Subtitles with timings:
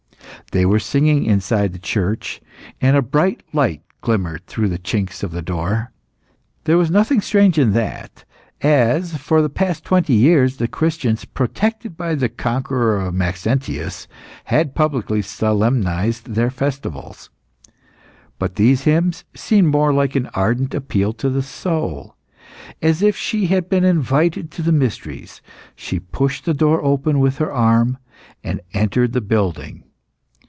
[0.51, 2.41] They were singing inside the church,
[2.81, 5.93] and a bright light glimmered through the chinks of the door.
[6.65, 8.25] There was nothing strange in that,
[8.59, 14.09] as, for the past twenty years, the Christians, protected by the conqueror of Maxentius,
[14.45, 17.29] had publicly solemnised their festivals.
[18.37, 22.17] But these hymns seemed more like an ardent appeal to the soul.
[22.81, 25.41] As if she had been invited to the mysteries,
[25.77, 27.99] she pushed the door open with her arm,
[28.43, 29.85] and entered the building.